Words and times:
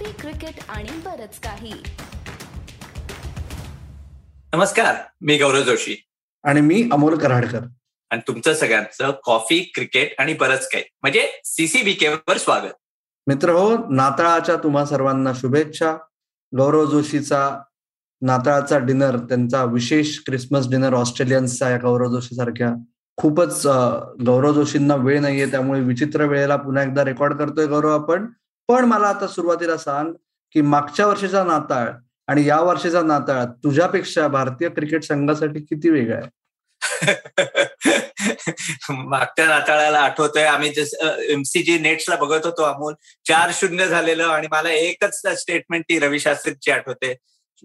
Coffee 0.00 0.12
cricket 0.20 0.54
आणि 0.68 0.88
बरच 1.04 1.38
काही. 1.40 1.72
नमस्कार 4.54 4.94
मी 5.20 5.36
गौरव 5.36 5.62
जोशी. 5.62 5.96
आणि 6.44 6.60
मी 6.60 6.88
अमोल 6.92 7.18
कराडकर. 7.18 7.60
आणि 8.10 8.20
तुमचं 8.28 8.54
सगळ्यांचं 8.54 9.10
कॉफी 9.24 9.60
क्रिकेट 9.74 10.14
आणि 10.18 10.34
बरंच 10.34 10.68
काही. 10.68 10.84
म्हणजे 11.02 11.28
सीसीबीके 11.44 12.08
वर 12.08 12.36
स्वागत. 12.36 12.72
मित्र 13.26 13.50
हो 13.50 13.76
नाताळाच्या 13.90 14.56
तुम्हा 14.56 14.84
सर्वांना 14.84 15.32
शुभेच्छा. 15.34 15.96
गौरव 16.56 16.86
जोशीचा 16.86 17.60
नाताळाचा 18.22 18.78
डिनर 18.78 19.18
त्यांचा 19.18 19.64
विशेष 19.64 20.18
क्रिसमस 20.26 20.70
डिनर 20.70 20.94
ऑस्ट्रेलियन्सचा 20.94 21.70
या 21.70 21.78
गौरव 21.82 22.10
जोशी 22.10 22.34
सारख्या 22.34 22.72
खूपच 23.16 23.66
गौरव 24.26 24.52
जोशींना 24.52 24.94
वेळ 24.94 25.20
नाहीये 25.20 25.50
त्यामुळे 25.50 25.80
विचित्र 25.80 26.24
वेळेला 26.24 26.56
पुन्हा 26.56 26.84
एकदा 26.84 27.04
रेकॉर्ड 27.04 27.34
करतोय 27.34 27.66
गौरव 27.66 28.02
आपण. 28.02 28.26
पण 28.70 28.84
मला 28.84 29.06
आता 29.06 29.26
सुरुवातीला 29.26 29.76
सांग 29.76 30.12
की 30.52 30.60
मागच्या 30.60 31.06
वर्षीचा 31.06 31.44
नाताळ 31.44 31.88
आणि 32.26 32.48
या 32.48 32.60
वर्षीचा 32.60 33.02
नाताळ 33.02 33.44
तुझ्यापेक्षा 33.44 34.28
भारतीय 34.28 34.68
क्रिकेट 34.68 35.02
संघासाठी 35.02 35.60
किती 35.60 35.90
वेगळा 35.90 36.16
आहे? 36.16 36.40
मागच्या 38.90 39.46
नाताळाला 39.46 39.98
आठवतोय. 39.98 40.42
आम्ही 40.42 40.70
जसं 40.70 41.18
एमसीजी 41.18 41.78
नेट्सला 41.78 42.16
बघत 42.16 42.44
होतो 42.44 42.62
अमोल. 42.62 42.94
चार 43.24 43.50
शून्य 43.54 43.86
झालेलं 43.86 44.24
आणि 44.24 44.46
मला 44.50 44.70
एकच 44.70 45.26
स्टेटमेंट 45.26 45.84
ती 45.88 45.98
रवी 45.98 46.20
शास्त्रीची 46.20 46.70
आठवते. 46.70 47.16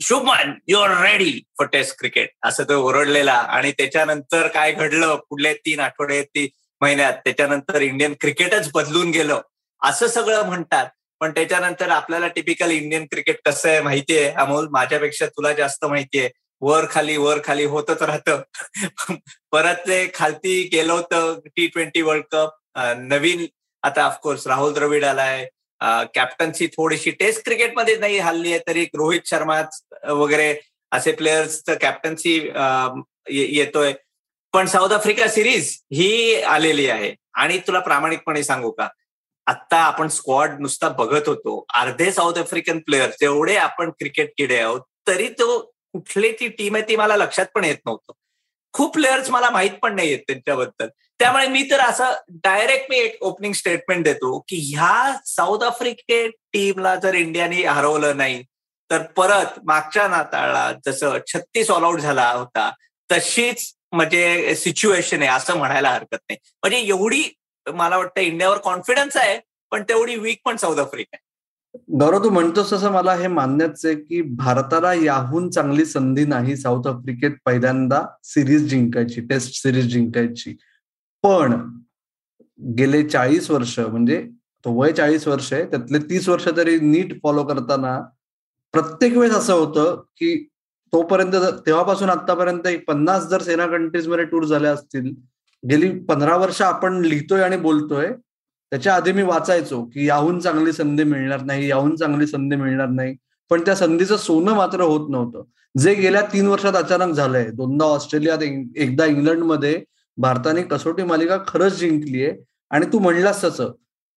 Shubman 0.02 0.54
you 0.68 0.80
are 0.80 1.02
ready 1.02 1.42
for 1.60 1.68
test 1.68 2.00
cricket 2.00 2.30
असं 2.44 2.64
तो 2.64 2.74
ओरडलेला 2.74 3.34
आणि 3.34 3.72
त्याच्यानंतर 3.72 4.48
काय 4.48 4.72
घडलं? 4.72 5.16
पुढले 5.16 5.54
तीन 5.54 5.80
आठवडे 5.80 6.24
ती 6.24 6.50
महिन्यात 6.82 7.14
त्याच्यानंतर 7.14 7.82
इंडियन 7.82 8.14
क्रिकेटच 8.22 8.70
बदलून 8.74 9.12
गेलं. 9.12 9.42
असं 9.84 10.08
सगळं 10.08 10.46
म्हणतात. 10.46 10.86
पण 11.20 11.32
त्याच्यानंतर 11.32 11.90
आपल्याला 11.90 12.28
टिपिकल 12.28 12.72
इंडियन 12.72 13.06
क्रिकेट 13.06 13.40
कसं 13.46 13.70
आहे 13.70 13.82
माहितीये? 13.82 14.30
अमोल 14.30 14.68
माझ्यापेक्षा 14.72 15.26
तुला 15.26 15.54
जास्त 15.54 15.86
माहितीये. 15.86 16.30
वर 16.62 16.86
खाली 16.92 17.18
वर 17.18 17.40
खाली 17.44 17.64
होतच 17.66 18.02
राहतं. 18.04 18.42
परत 19.52 19.76
ते 19.88 20.12
खालती 20.14 20.62
गेलं 20.72 20.94
होतं 20.94 21.40
टी 21.46 21.68
ट्वेंटी 21.68 22.02
वर्ल्ड 22.02 22.24
कप 22.32 22.50
नवीन 22.98 23.46
आता 23.84 24.06
ऑफकोर्स 24.06 24.48
राहुल 24.48 24.74
द्रविड 24.74 25.04
आलाय. 25.06 25.46
कॅप्टन्सी 26.16 26.68
थोडीशी 26.68 27.12
टेस्ट 27.12 27.44
क्रिकेटमध्ये 27.46 27.96
नाही 27.98 28.18
हल्ली 28.20 28.52
आहे 28.52 28.60
तरी 28.68 28.84
रोहित 28.84 29.22
शर्मा 29.26 29.62
वगैरे 30.12 30.56
असे 30.92 31.12
प्लेयर्स 31.12 31.62
कॅप्टन्सी 31.82 32.36
येतोय. 33.30 33.94
पण 34.54 34.66
साऊथ 34.66 34.90
आफ्रिका 34.90 35.28
सिरीज 35.28 35.70
ही 35.94 36.42
आलेली 36.42 36.88
आहे. 36.90 37.14
आणि 37.34 37.58
तुला 37.68 37.80
प्रामाणिकपणे 37.80 38.44
सांगू 38.44 38.72
का? 38.72 38.88
आत्ता 39.48 39.78
आपण 39.78 40.08
स्क्वॉड 40.08 40.60
नुसता 40.60 40.90
बघत 40.90 41.28
होतो. 41.28 41.66
अर्धे 41.76 42.12
साऊथ 42.12 42.38
आफ्रिकन 42.40 42.80
प्लेयर्स 42.86 43.16
जेवढे 43.20 43.56
आपण 43.58 43.90
क्रिकेट 44.00 44.32
किडे 44.38 44.60
आहोत 44.60 44.82
तरी 45.08 45.28
तो 45.40 45.60
कुठली 45.94 46.32
ती 46.40 46.48
टीम 46.48 46.76
आहे 46.76 46.88
ती 46.88 46.96
मला 46.96 47.16
लक्षात 47.18 47.46
पण 47.56 47.64
येत 47.64 47.78
नव्हतं. 47.86 48.14
खूप 48.74 48.94
प्लेयर्स 48.94 49.30
मला 49.30 49.50
माहीत 49.50 49.72
पण 49.82 49.96
नाही 49.96 50.10
येत 50.10 50.20
त्यांच्याबद्दल. 50.28 50.88
त्यामुळे 51.20 51.48
मी 51.48 51.62
तर 51.72 51.80
असं 51.80 52.14
डायरेक्ट 52.44 52.90
मी 52.90 52.98
एक 52.98 53.22
ओपनिंग 53.24 53.54
स्टेटमेंट 53.54 54.04
देतो 54.04 54.38
की 54.48 54.58
ह्या 54.74 55.14
साऊथ 55.26 55.64
आफ्रिके 55.64 56.28
टीमला 56.54 56.96
जर 56.96 57.14
इंडियाने 57.14 57.64
हरवलं 57.66 58.18
नाही 58.18 58.42
तर 58.90 59.02
परत 59.18 59.60
मागच्या 59.66 60.08
नाताळला 60.08 60.72
जसं 60.86 61.18
छत्तीस 61.28 61.70
ऑल 61.72 61.84
आउट 61.84 62.00
झाला 62.00 62.30
होता 62.32 62.70
तशीच 63.10 63.72
म्हणजे 63.92 64.56
सिच्युएशन 64.56 65.22
आहे 65.22 65.30
असं 65.32 65.58
म्हणायला 65.58 65.90
हरकत 65.90 66.18
नाही. 66.30 66.38
म्हणजे 66.64 66.78
एवढी 66.80 67.24
मला 67.68 67.98
वाटतं 67.98 68.22
इंडियावर 68.22 68.58
कॉन्फिडन्स 68.64 69.18
आहे 69.18 69.40
पण 69.72 69.84
तेवढी 69.90 70.16
वीक 70.16 70.40
पण 70.46 70.56
साऊथ 70.56 70.78
आफ्रिका 70.80 71.16
आहे. 71.16 71.24
गौरव 72.00 72.24
तू 72.24 72.30
म्हणतोस 72.30 72.72
तसं 72.74 72.92
मला 72.92 73.14
हे 73.16 73.28
मान्यच 73.28 73.86
आहे 73.86 73.96
की 73.96 74.22
भारताला 74.38 74.94
याहून 74.94 75.50
चांगली 75.50 75.86
संधी 75.86 76.26
नाही 76.26 76.56
साऊथ 76.58 76.88
आफ्रिकेत 76.88 77.32
पहिल्यांदा 77.46 78.02
सिरीज 78.24 78.68
जिंकायची 78.70 79.22
टेस्ट 79.28 79.62
सिरीज 79.62 79.92
जिंकायची. 79.94 80.56
पण 81.24 81.54
गेले 82.60 83.04
चाळीस 83.10 83.50
वर्ष 83.52 83.78
म्हणजे 83.80 84.22
तो 84.66 84.72
वय 84.74 84.92
चाळीस 84.92 85.28
वर्ष 85.28 85.52
आहे 85.54 85.66
त्यातले 85.72 86.00
तीस 86.10 86.28
वर्ष 86.30 86.48
तरी 86.58 86.78
नीट 86.80 87.14
फॉलो 87.24 87.44
करताना 87.44 88.00
प्रत्येक 88.74 89.18
वेळेस 89.18 89.36
असं 89.36 89.54
होतं 89.54 90.02
की 90.18 90.36
तोपर्यंत 90.94 91.34
तेव्हापासून 91.66 92.10
आतापर्यंत 92.10 92.68
एक 92.68 92.86
पन्नास 92.88 93.26
जर 93.30 93.42
सेना 93.42 93.66
कंट्रीजमध्ये 93.68 94.26
टूर 94.26 94.46
झाल्या 94.46 94.72
असतील 94.72 95.14
गेली 95.66 95.90
पंधरा 96.10 96.36
वर्ष 96.38 96.62
आपण 96.62 97.02
लिहितोय 97.06 97.42
आणि 97.44 97.58
बोलतोय 97.58 98.08
त्याच्या 98.72 98.96
आधी 98.96 99.12
मी 99.14 99.24
वाचायचो 99.24 99.84
की 99.86 100.06
याहून 100.08 100.40
चांगली 100.40 100.72
संधी 100.74 101.04
मिळणार 101.04 101.42
नाही 101.46 101.68
याहून 101.70 101.96
चांगली 101.96 102.28
संधी 102.28 102.56
मिळणार 102.56 102.88
नाही. 102.90 103.16
पण 103.52 103.62
त्या 103.66 103.76
संधीचं 103.76 104.18
सोनं 104.18 104.54
मात्र 104.56 104.82
होत 104.82 105.10
नव्हतं. 105.12 105.44
जे 105.76 105.94
गेल्या 105.96 106.22
तीन 106.34 106.48
वर्षात 106.48 106.74
अचानक 106.76 107.14
झालंय 107.16 107.50
दोनदा 107.54 107.86
ऑस्ट्रेलियात 107.86 108.44
एकदा 108.78 109.06
इंग्लंडमध्ये 109.06 109.84
भारताने 110.18 110.62
कसोटी 110.64 111.04
मालिका 111.04 111.38
खरंच 111.48 111.78
जिंकली 111.80 112.24
आहे 112.26 112.34
आणि 112.72 112.86
तू 112.94 113.00
म्हणलास 113.00 113.44
तसं 113.44 113.72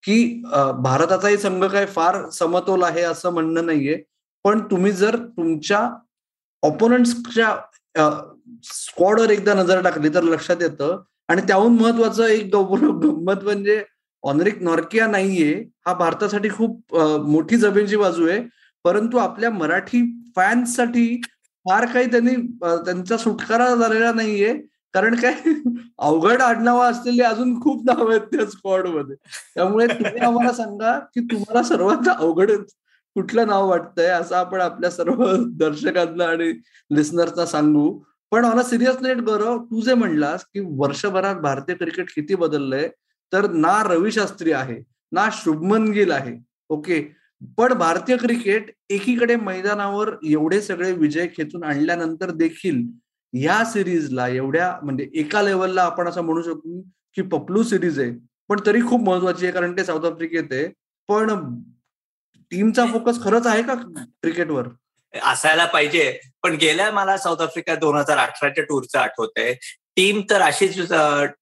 की 0.04 0.42
भारताचाही 0.82 1.36
संघ 1.38 1.64
काय 1.64 1.86
फार 1.86 2.28
समतोल 2.32 2.82
आहे 2.82 3.02
असं 3.02 3.30
म्हणणं 3.34 3.66
नाहीये. 3.66 3.96
पण 4.44 4.60
तुम्ही 4.70 4.92
जर 4.92 5.16
तुमच्या 5.16 5.88
ऑपोनंट्सच्या 6.62 7.54
स्क्वॉडवर 8.64 9.30
एकदा 9.30 9.54
नजर 9.54 9.80
टाकली 9.82 10.08
तर 10.14 10.22
लक्षात 10.22 10.62
येतं 10.62 11.02
आणि 11.28 11.42
त्याहून 11.48 11.76
महत्वाचं 11.80 12.26
एक 12.26 12.54
गंमत 12.54 13.44
म्हणजे 13.44 13.82
ऑनरिक 14.22 14.62
नॉर्किया 14.62 15.06
नाहीये. 15.06 15.54
हा 15.86 15.92
भारतासाठी 15.94 16.48
खूप 16.50 16.94
मोठी 17.26 17.56
जमेची 17.56 17.96
बाजू 17.96 18.28
आहे. 18.28 18.40
परंतु 18.84 19.18
आपल्या 19.18 19.50
मराठी 19.50 20.02
फॅन्ससाठी 20.36 21.20
फार 21.66 21.84
काही 21.92 22.10
त्यांनी 22.10 22.34
त्यांचा 22.84 23.16
सुटकारा 23.16 23.74
झालेला 23.74 24.12
नाहीये. 24.12 24.54
कारण 24.94 25.14
काय 25.20 25.34
अवघड 25.98 26.42
आडनावा 26.42 26.86
असलेली 26.88 27.22
अजून 27.22 27.54
खूप 27.62 27.82
नाव 27.86 28.08
आहेत 28.10 28.20
त्या 28.32 28.46
स्क्वॉडमध्ये. 28.50 29.16
त्यामुळे 29.54 29.86
तुम्ही 29.88 30.20
आम्हाला 30.26 30.52
सांगा 30.52 30.98
की 31.14 31.20
तुम्हाला 31.32 31.62
सर्वात 31.68 32.08
अवघड 32.16 32.50
कुठलं 33.16 33.46
नाव 33.46 33.68
वाटतंय 33.68 34.06
असं 34.10 34.36
आपण 34.36 34.60
आपल्या 34.60 34.90
सर्व 34.90 35.24
दर्शकांना 35.58 36.24
आणि 36.24 36.50
लिस्नर्सना 36.90 37.46
सांगू. 37.46 37.98
पण 38.32 38.44
मला 38.44 38.62
सिरियस 38.62 38.96
नेट 39.02 39.16
गौरव 39.16 39.58
तू 39.64 39.80
जे 39.80 39.94
म्हणलास 39.94 40.44
की 40.44 40.60
वर्षभरात 40.78 41.34
भारतीय 41.34 41.74
क्रिकेट 41.74 42.10
किती 42.14 42.34
बदललंय 42.34 42.88
तर 43.32 43.50
ना 43.50 43.82
रवी 43.82 44.12
शास्त्री 44.12 44.52
आहे 44.52 44.82
ना 45.12 45.28
शुभमन 45.32 45.90
गिल 45.92 46.12
आहे 46.12 46.36
ओके? 46.68 47.00
पण 47.58 47.72
भारतीय 47.72 48.16
क्रिकेट 48.16 48.70
एकीकडे 48.90 49.36
मैदानावर 49.36 50.10
एवढे 50.24 50.60
सगळे 50.60 50.92
विजय 50.92 51.26
खेचून 51.26 51.64
आणल्यानंतर 51.64 52.30
देखील 52.30 52.82
या 53.32 53.64
सिरीजला 53.64 54.28
एवढ्या 54.28 54.72
म्हणजे 54.82 55.08
एका 55.14 55.42
लेवलला 55.42 55.82
आपण 55.82 56.08
असं 56.08 56.22
म्हणू 56.22 56.42
शकतो 56.42 56.80
की 57.16 57.22
पपलू 57.22 57.62
सिरीज 57.62 58.00
आहे. 58.00 58.12
पण 58.48 58.60
तरी 58.66 58.80
खूप 58.82 59.00
महत्वाची 59.00 59.44
आहे 59.46 59.54
कारण 59.54 59.76
ते 59.76 59.84
साऊथ 59.84 60.04
आफ्रिकेत 60.04 60.52
आहे. 60.52 60.68
पण 61.08 61.30
टीमचा 62.50 62.86
फोकस 62.86 63.22
खरंच 63.22 63.46
आहे 63.46 63.62
का 63.62 63.74
क्रिकेटवर 63.74 64.68
असायला 65.14 65.64
पाहिजे. 65.66 66.18
पण 66.42 66.54
गेल्या 66.54 66.90
मला 66.90 67.16
साऊथ 67.18 67.42
आफ्रिका 67.42 67.74
दोन 67.74 67.96
हजार 67.96 68.18
अठराच्या 68.18 68.64
टूरचं 68.64 68.98
आठवत 68.98 69.38
आहे 69.38 69.52
टीम 69.96 70.20
तर 70.30 70.40
अशीच 70.40 70.78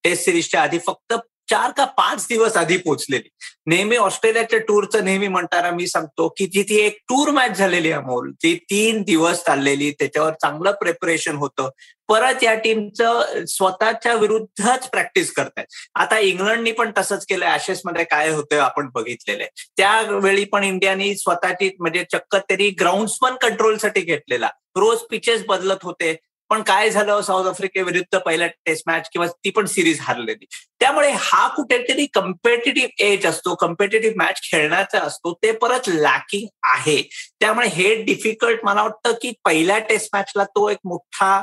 टेस्ट 0.04 0.24
सिरीजच्या 0.24 0.62
आधी 0.62 0.78
फक्त 0.86 1.14
चार 1.50 1.70
का 1.70 1.84
पाच 1.84 2.26
दिवस 2.28 2.56
आधी 2.56 2.76
पोहोचलेली. 2.76 3.28
नेहमी 3.66 3.96
ऑस्ट्रेलियाच्या 3.96 4.58
टूरचं 4.58 5.04
नेहमी 5.04 5.28
म्हणताना 5.28 5.70
मी 5.70 5.86
सांगतो 5.86 6.28
की 6.28 6.46
जी 6.46 6.62
ती 6.62 6.76
एक 6.76 6.98
टूर 7.00 7.30
मॅच 7.30 7.58
झालेली 7.58 7.92
अमोल. 7.92 8.32
ती 8.32 8.54
तीन 8.54 9.02
दिवस 9.02 9.44
चाललेली 9.44 9.90
त्याच्यावर 9.90 10.32
चांगलं 10.32 10.70
प्रिपरेशन 10.70 11.36
होतं. 11.36 11.68
परत 12.08 12.42
या 12.42 12.54
टीमचं 12.54 13.22
स्वतःच्या 13.48 14.14
विरुद्धच 14.14 14.90
प्रॅक्टिस 14.90 15.32
करतायत. 15.32 15.66
आता 15.94 16.18
इंग्लंडनी 16.18 16.72
पण 16.72 16.90
तसंच 16.98 17.26
केलं 17.26 17.46
ऍशेस 17.46 17.80
मध्ये 17.84 18.04
काय 18.04 18.30
होतं 18.30 18.58
आपण 18.58 18.88
बघितलेलं 18.94 19.42
आहे. 19.42 19.72
त्यावेळी 19.76 20.44
पण 20.44 20.64
इंडियानी 20.64 21.16
स्वतःची 21.16 21.76
म्हणजे 21.78 22.04
चक्क 22.12 22.36
तरी 22.50 22.70
ग्राउंड 22.70 23.08
पण 23.22 23.34
कंट्रोलसाठी 23.34 24.00
घेतलेला. 24.00 24.48
रोज 24.76 24.98
पिचेस 24.98 25.44
बदलत 25.46 25.76
होते. 25.82 26.16
पण 26.50 26.62
काय 26.62 26.90
झालं? 26.90 27.20
साऊथ 27.22 27.46
आफ्रिकेविरुद्ध 27.48 28.18
पहिल्या 28.18 28.46
टेस्ट 28.66 28.82
मॅच 28.86 29.08
किंवा 29.12 29.26
ती 29.44 29.50
पण 29.50 29.66
सिरीज 29.66 30.00
हारलेली. 30.00 30.46
त्यामुळे 30.80 31.10
हा 31.12 31.46
कुठेतरी 31.56 32.06
कम्पेटेटिव्ह 32.14 33.04
एज 33.04 33.26
असतो 33.26 33.54
कम्पेटेटिव्ह 33.60 34.16
मॅच 34.18 34.40
खेळण्याचा 34.50 34.98
असतो 35.00 35.32
ते 35.42 35.52
परत 35.52 35.88
लॅकिंग 35.88 36.46
आहे. 36.72 37.00
त्यामुळे 37.40 37.68
हे 37.68 37.94
डिफिकल्ट 38.04 38.64
मला 38.64 38.82
वाटतं 38.82 39.12
की 39.22 39.32
पहिल्या 39.44 39.78
टेस्ट 39.88 40.08
मॅचला 40.14 40.44
तो 40.44 40.68
एक 40.70 40.78
मोठा 40.84 41.40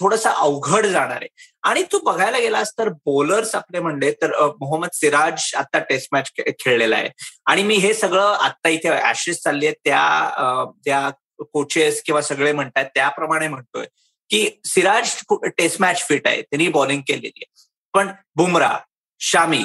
थोडासा 0.00 0.30
अवघड 0.30 0.86
जाणार 0.86 1.16
आहे. 1.16 1.28
आणि 1.62 1.82
तू 1.92 1.98
बघायला 2.04 2.38
गेलास 2.38 2.72
तर 2.78 2.88
बॉलर्स 3.06 3.54
आपले 3.54 3.80
म्हणले 3.80 4.10
तर 4.22 4.32
मोहम्मद 4.60 4.90
सिराज 4.94 5.50
आता 5.56 5.78
टेस्ट 5.88 6.08
मॅच 6.12 6.30
खेळलेला 6.60 6.96
आहे. 6.96 7.08
आणि 7.46 7.62
मी 7.62 7.74
हे 7.76 7.92
सगळं 7.94 8.32
आता 8.34 8.68
इथे 8.68 8.90
ऍशेस 9.08 9.42
चालली 9.42 9.66
आहे 9.66 9.74
त्या 9.84 10.64
त्या 10.84 11.10
कोचेस 11.52 12.02
किंवा 12.02 12.22
सगळे 12.22 12.52
म्हणतात 12.52 12.84
त्याप्रमाणे 12.94 13.48
म्हणतोय 13.48 13.86
की 14.30 14.48
सिराज 14.64 15.14
टेस्ट 15.44 15.80
मॅच 15.80 16.04
फिट 16.08 16.26
आहे. 16.26 16.42
त्यांनी 16.42 16.68
बॉलिंग 16.68 17.00
केलेली 17.00 17.28
आहे. 17.28 17.50
पण 17.94 18.08
बुमरा 18.36 18.78
शामी 19.20 19.64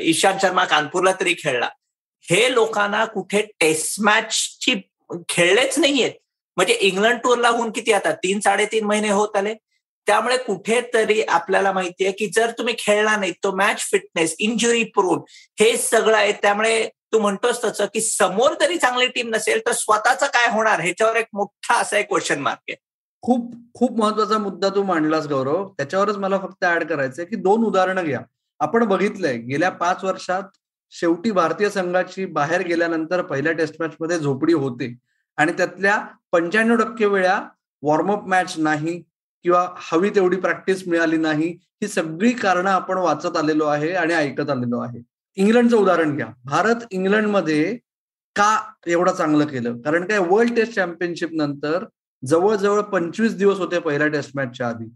ईशांत 0.00 0.38
शर्मा 0.42 0.64
कानपूरला 0.64 1.12
तरी 1.20 1.34
खेळला. 1.34 1.68
हे 2.30 2.52
लोकांना 2.54 3.04
कुठे 3.04 3.42
टेस्ट 3.60 4.00
मॅचची 4.00 4.74
खेळलेच 5.28 5.78
नाहीयेत. 5.78 6.12
म्हणजे 6.56 6.74
इंग्लंड 6.74 7.18
टूरला 7.18 7.48
होऊन 7.48 7.70
किती 7.70 7.92
आता? 7.92 8.12
तीन 8.12 8.40
साडेतीन 8.40 8.84
महिने 8.84 9.08
होत 9.08 9.36
आले. 9.36 9.54
त्यामुळे 10.06 10.36
कुठेतरी 10.36 11.22
आपल्याला 11.22 11.72
माहितीये 11.72 12.12
की 12.12 12.26
जर 12.26 12.50
तुम्ही 12.50 12.74
खेळला 12.78 13.16
नाही 13.16 13.32
तो 13.42 13.54
मॅच 13.56 13.80
फिटनेस 13.80 14.34
इंजुरी 14.38 14.84
प्रोन 14.84 15.18
हे 15.60 15.76
सगळं 15.76 16.16
आहे. 16.16 16.32
त्यामुळे 16.32 16.88
तू 17.16 17.20
म्हणतोस 17.20 17.64
तसं 17.64 17.86
की 17.94 18.00
समोर 18.00 18.52
जरी 18.60 18.76
चांगली 18.76 19.06
टीम 19.06 19.34
नसेल 19.34 19.60
तर 19.66 19.72
स्वतःचं 19.72 20.26
काय 20.26 20.50
होणार? 20.52 20.80
ह्याच्यावर 20.80 21.16
एक 21.16 21.26
मोठा 21.32 21.74
असा 21.74 21.98
एक 21.98 22.08
क्वेश्चन 22.08 22.40
मार्क 22.40 22.58
आहे. 22.68 22.76
खूप 23.22 23.54
खूप 23.74 23.98
महत्त्वाचा 23.98 24.38
मुद्दा 24.38 24.68
तू 24.68 24.82
मांडलास 24.82 25.26
गौरव. 25.26 25.68
त्याच्यावरच 25.68 26.16
मला 26.16 26.38
फक्त 26.38 26.64
ऍड 26.64 26.84
करायचंय 26.84 27.24
की 27.24 27.36
दोन 27.36 27.64
उदाहरणं 27.64 28.04
घ्या. 28.04 28.20
आपण 28.60 28.84
बघितलंय 28.84 29.36
गेल्या 29.36 29.70
पाच 29.70 30.04
वर्षात 30.04 30.42
शेवटी 30.90 31.30
भारतीय 31.30 31.70
संघाची 31.70 32.26
बाहेर 32.26 32.60
गेल्यानंतर 32.60 33.22
पहिल्या 33.22 33.52
टेस्ट 33.52 33.74
मॅच 33.80 33.92
मध्ये 34.00 34.18
झोपडी 34.18 34.52
होते. 34.52 34.96
आणि 35.36 35.52
त्यातल्या 35.52 36.06
पंच्याण्णव 36.32 36.76
टक्के 36.76 37.06
वेळा 37.06 37.40
वॉर्मअप 37.82 38.26
मॅच 38.26 38.54
नाही 38.58 39.02
किंवा 39.42 39.68
हवी 39.76 40.10
तेवढी 40.10 40.36
प्रॅक्टिस 40.36 40.88
मिळाली 40.88 41.16
नाही. 41.16 41.48
ही 41.82 41.88
सगळी 41.88 42.32
कारणं 42.32 42.70
आपण 42.70 42.98
वाचत 42.98 43.36
आलेलो 43.36 43.66
आहे 43.66 43.92
आणि 43.92 44.14
ऐकत 44.14 44.50
आलेलो 44.50 44.80
आहे. 44.80 45.15
इंग्लंडचं 45.36 45.76
उदाहरण 45.76 46.16
घ्या. 46.16 46.26
भारत 46.44 46.86
इंग्लंडमध्ये 46.90 47.76
का 48.36 48.58
एवढं 48.86 49.12
चांगलं 49.14 49.46
केलं? 49.46 49.80
कारण 49.82 50.04
काय 50.04 50.18
वर्ल्ड 50.18 50.54
टेस्ट 50.56 50.74
चॅम्पियनशिप 50.74 51.30
नंतर 51.32 51.84
जवळजवळ 52.22 52.80
पंचवीस 52.92 53.36
दिवस 53.36 53.58
होते 53.58 53.78
पहिल्या 53.78 54.06
टेस्ट 54.08 54.30
मॅचच्या 54.34 54.68
आधी. 54.68 54.88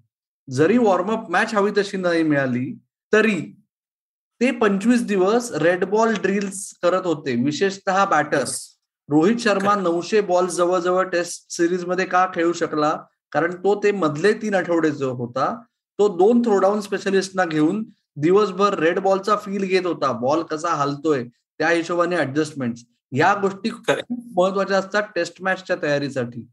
जरी 0.48 0.78
वॉर्मअप 0.78 1.30
मॅच 1.30 1.54
हवी 1.54 1.70
तशी 1.76 1.96
नाही 1.96 2.22
मिळाली 2.22 2.72
तरी 3.12 3.40
ते 4.40 4.50
पंचवीस 4.50 5.02
दिवस 5.06 5.50
रेड 5.52 5.84
बॉल 5.84 6.14
ड्रिल्स 6.22 6.72
करत 6.82 7.06
होते. 7.06 7.34
विशेषतः 7.44 8.04
बॅटर्स 8.04 8.58
रोहित 9.08 9.36
शर्मा 9.40 9.74
नऊशे 9.74 10.20
बॉल 10.20 10.46
जवळजवळ 10.46 11.08
टेस्ट 11.08 11.50
सिरीजमध्ये 11.50 12.04
का 12.06 12.26
खेळू 12.34 12.52
शकला? 12.52 12.96
कारण 13.32 13.54
तो 13.54 13.74
ते 13.82 13.90
मधले 13.92 14.32
तीन 14.32 14.54
आठवडे 14.54 14.90
जो 14.90 15.12
होता 15.14 15.54
तो 15.98 16.08
दोन 16.18 16.40
थ्रोडाऊन 16.42 16.80
स्पेशलिस्टना 16.80 17.44
घेऊन 17.44 17.84
दिवसभर 18.20 18.78
रेड 18.78 18.98
बॉलचा 18.98 19.36
फील 19.36 19.64
घेत 19.64 19.86
होता. 19.86 20.12
बॉल 20.12 20.42
कसा 20.42 20.68
हालतोय 20.68 21.24
त्या 21.58 21.68
हिशोबाने 21.68 22.16
ऍडजस्टमेंट 22.16 22.74
या 23.12 23.34
गोष्टी 23.34 23.70
खूप 23.70 24.40
महत्त्वाच्या 24.40 24.78
असतात 24.78 25.02
टेस्ट 25.14 25.42
मॅचच्या 25.42 25.76
तयारीसाठी. 25.82 26.46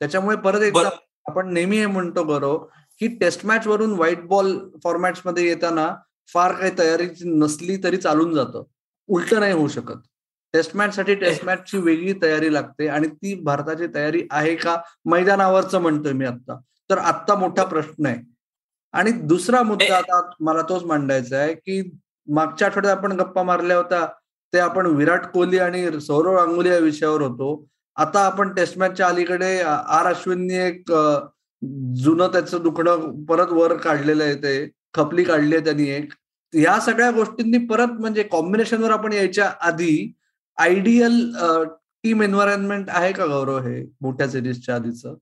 त्याच्यामुळे 0.00 0.36
परत 0.36 0.60
एकदा 0.60 0.88
आपण 1.26 1.52
नेहमी 1.52 1.78
हे 1.78 1.86
म्हणतो 1.86 2.22
गौरव 2.22 2.58
की 3.00 3.08
टेस्ट 3.08 3.46
मॅच 3.46 3.66
वरून 3.66 3.92
व्हाईट 3.92 4.26
बॉल 4.26 4.58
फॉर्मॅट्समध्ये 4.84 5.46
येताना 5.48 5.94
फार 6.34 6.52
काही 6.52 6.72
तयारी 6.78 7.08
नसली 7.24 7.76
तरी 7.84 7.96
चालून 7.96 8.34
जातं. 8.34 8.62
उलट 9.08 9.34
नाही 9.34 9.52
होऊ 9.52 9.68
शकत. 9.68 9.96
टेस्ट 10.52 10.76
मॅच 10.76 10.94
साठी 10.94 11.14
टेस्ट 11.14 11.44
मॅचची 11.44 11.78
वेगळी 11.84 12.12
तयारी 12.22 12.52
लागते 12.52 12.88
आणि 12.88 13.08
ती 13.08 13.34
भारताची 13.34 13.86
तयारी 13.94 14.22
आहे 14.30 14.56
का? 14.56 14.76
मैदानावरच 15.04 15.74
म्हणतोय 15.74 16.12
मी 16.12 16.24
आता 16.24 16.60
तर 16.90 16.98
आत्ता 16.98 17.34
मोठा 17.34 17.64
प्रश्न 17.64 18.06
आहे. 18.06 18.33
आणि 18.94 19.10
दुसरा 19.28 19.62
मुद्दा 19.62 19.96
आता 19.96 20.20
मला 20.46 20.62
तोच 20.68 20.84
मांडायचा 20.86 21.38
आहे 21.38 21.54
की 21.54 21.80
मागच्या 22.28 22.68
आठवड्यात 22.68 22.96
आपण 22.96 23.12
गप्पा 23.20 23.42
मारल्या 23.42 23.76
होत्या 23.76 24.06
ते 24.52 24.58
आपण 24.58 24.86
विराट 24.96 25.24
कोहली 25.32 25.58
आणि 25.58 26.00
सौरव 26.00 26.36
गांगुली 26.36 26.68
या 26.68 26.78
विषयावर 26.78 27.20
होतो. 27.22 27.66
आता 27.96 28.20
आपण 28.26 28.52
टेस्ट 28.54 28.78
मॅचच्या 28.78 29.06
अलीकडे 29.08 29.58
आर 29.62 30.06
अश्विननी 30.06 30.54
एक 30.56 30.92
जुनं 32.02 32.28
त्याचं 32.32 32.62
दुखणं 32.62 33.24
परत 33.28 33.52
वर 33.52 33.76
काढलेलं 33.76 34.24
आहे 34.24 34.34
ते 34.42 34.68
खपली 34.94 35.24
काढली 35.24 35.54
आहे 35.56 35.64
त्यांनी 35.64 35.88
एक. 35.90 36.12
ह्या 36.52 36.78
सगळ्या 36.80 37.10
गोष्टींनी 37.10 37.58
परत 37.66 37.92
म्हणजे 38.00 38.22
कॉम्बिनेशनवर 38.22 38.90
आपण 38.90 39.12
यायच्या 39.12 39.50
आधी 39.68 40.12
आयडियल 40.58 41.20
टीम 42.04 42.22
एन्व्हायरमेंट 42.22 42.90
आहे 42.90 43.12
का 43.12 43.26
गौरव 43.26 43.58
हे 43.66 43.82
मोठ्या 44.02 44.28
सिरीजच्या 44.28 44.74
आधीचं? 44.74 45.14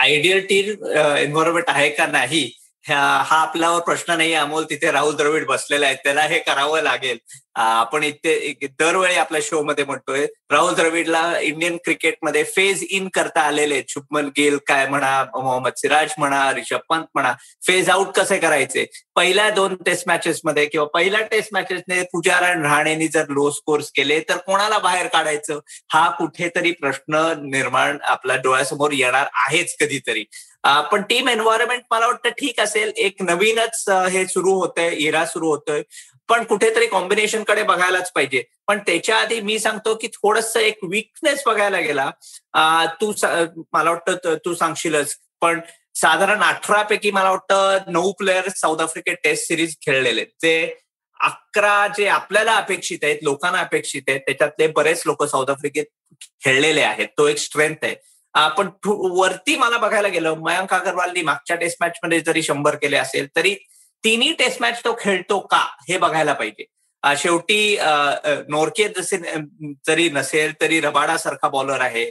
आयडियल 0.00 0.40
टीम 0.46 0.84
एन्व्हायरमेंट 0.86 1.64
आहे 1.68 1.88
का 1.90 2.06
नाही? 2.06 2.50
हा 2.88 2.96
आपल्यावर 3.36 3.80
प्रश्न 3.80 4.16
नाही 4.16 4.32
अमोल 4.34 4.64
तिथे 4.70 4.90
राहुल 4.92 5.14
द्रविड 5.16 5.46
बसलेला 5.46 5.86
आहे 5.86 5.94
त्याला 6.04 6.22
हे 6.28 6.38
करावं 6.38 6.80
लागेल. 6.82 7.18
आपण 7.54 8.02
इथे 8.04 8.66
दरवेळी 8.80 9.14
आपल्या 9.18 9.40
शो 9.44 9.62
मध्ये 9.62 9.84
म्हणतोय 9.84 10.24
राहुल 10.50 10.74
द्रविडला 10.74 11.20
इंडियन 11.40 11.76
क्रिकेटमध्ये 11.84 12.42
फेज 12.56 12.82
इन 12.90 13.08
करता 13.14 13.40
आलेले 13.40 13.80
शुभमन 13.88 14.28
गिल 14.36 14.56
काय 14.66 14.86
म्हणा 14.88 15.22
मोहम्मद 15.34 15.72
सिराज 15.76 16.14
म्हणा 16.18 16.52
रिषभ 16.54 16.80
पंत 16.88 17.04
म्हणा 17.14 17.32
फेज 17.66 17.90
आउट 17.90 18.12
कसे 18.16 18.38
करायचे? 18.38 18.84
पहिल्या 19.16 19.48
दोन 19.50 19.74
टेस्ट 19.86 20.08
मॅचेस 20.08 20.40
मध्ये 20.44 20.66
किंवा 20.66 20.86
पहिल्या 20.94 21.20
टेस्ट 21.30 21.50
मॅचेसने 21.52 22.02
पुजारा 22.12 22.46
आणि 22.46 22.62
रहाणेनी 22.62 23.08
जर 23.08 23.28
लो 23.28 23.50
स्कोर्स 23.50 23.90
केले 23.96 24.18
तर 24.28 24.36
कोणाला 24.46 24.78
बाहेर 24.78 25.06
काढायचं? 25.06 25.60
हा 25.92 26.08
कुठेतरी 26.10 26.72
प्रश्न 26.80 27.22
निर्माण 27.42 27.98
आपल्या 28.02 28.36
डोळ्यासमोर 28.36 28.92
येणार 28.92 29.26
आहेच 29.46 29.76
कधीतरी. 29.80 30.24
पण 30.64 31.02
टीम 31.02 31.28
एन्व्हायरमेंट 31.28 31.82
मला 31.90 32.06
वाटतं 32.06 32.30
ठीक 32.30 32.60
असेल. 32.60 32.92
एक 32.96 33.22
नवीनच 33.22 33.84
हे 33.88 34.26
सुरू 34.26 34.52
होतंय 34.54 34.94
इरा 34.96 35.24
सुरू 35.26 35.48
होतोय. 35.48 35.82
पण 36.28 36.44
कुठेतरी 36.44 36.86
कॉम्बिनेशनकडे 36.86 37.62
बघायलाच 37.62 38.12
पाहिजे. 38.12 38.42
पण 38.68 38.78
त्याच्या 38.78 39.16
आधी 39.18 39.40
मी 39.40 39.58
सांगतो 39.58 39.94
की 39.94 40.08
थोडस 40.14 40.56
एक 40.56 40.78
वीकनेस 40.90 41.42
बघायला 41.46 41.80
गेला. 41.80 42.10
तू 43.00 43.12
मला 43.72 43.90
वाटतं 43.90 44.34
तू 44.44 44.54
सांगशीलच. 44.54 45.16
पण 45.40 45.60
साधारण 45.94 46.42
अठरा 46.42 46.82
पैकी 46.82 47.10
मला 47.10 47.30
वाटतं 47.30 47.90
नऊ 47.92 48.12
प्लेअर 48.12 48.48
साऊथ 48.48 48.80
आफ्रिकेत 48.80 49.16
टेस्ट 49.24 49.46
सिरीज 49.48 49.74
खेळलेले. 49.86 50.24
ते 50.24 50.78
अकरा 51.20 51.86
जे 51.96 52.06
आपल्याला 52.08 52.54
अपेक्षित 52.56 52.98
आहेत 53.02 53.18
लोकांना 53.22 53.58
अपेक्षित 53.58 54.02
आहेत 54.08 54.20
त्याच्यातले 54.20 54.66
बरेच 54.66 55.02
लोक 55.06 55.22
साऊथ 55.24 55.50
आफ्रिकेत 55.50 55.84
खेळलेले 56.44 56.82
आहेत. 56.82 57.08
तो 57.18 57.26
एक 57.28 57.38
स्ट्रेंथ 57.38 57.76
आहे. 57.82 57.94
पण 58.34 58.68
वरती 58.84 59.56
मला 59.56 59.78
बघायला 59.78 60.08
गेलं 60.08 60.34
मयांक 60.40 60.74
अगरवालनी 60.74 61.22
मागच्या 61.22 61.56
टेस्ट 61.56 61.78
मॅच 61.80 61.98
मध्ये 62.04 62.20
जरी 62.20 62.42
शंभर 62.42 62.74
केले 62.74 62.96
असेल 62.96 63.26
तरी 63.36 63.54
तिन्ही 64.04 64.32
टेस्ट 64.32 64.60
मॅच 64.62 64.80
तो 64.84 64.94
खेळतो 65.00 65.38
का 65.50 65.66
हे 65.88 65.98
बघायला 65.98 66.32
पाहिजे. 66.32 66.64
शेवटी 67.02 67.76
नोरके 68.48 68.86
जसे 68.96 69.16
जरी 69.86 70.08
नसेल 70.10 70.52
तरी 70.60 70.80
रबाडा 70.80 71.16
सारखा 71.18 71.48
बॉलर 71.48 71.80
आहे 71.80 72.04